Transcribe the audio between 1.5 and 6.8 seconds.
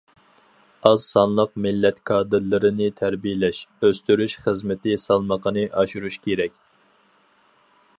مىللەت كادىرلىرىنى تەربىيەلەش، ئۆستۈرۈش خىزمىتى سالمىقىنى ئاشۇرۇش كېرەك.